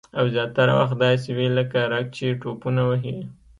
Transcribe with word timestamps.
او 0.19 0.25
زیاتره 0.33 0.73
وخت 0.79 0.95
داسې 1.05 1.29
وي 1.37 1.47
لکه 1.57 1.79
رګ 1.93 2.05
چې 2.17 2.25
ټوپونه 2.41 2.81
وهي 2.89 3.15